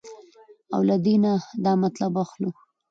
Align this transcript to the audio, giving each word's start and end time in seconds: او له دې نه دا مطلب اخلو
او 0.73 0.81
له 0.89 0.95
دې 1.05 1.15
نه 1.23 1.31
دا 1.63 1.73
مطلب 1.83 2.13
اخلو 2.23 2.49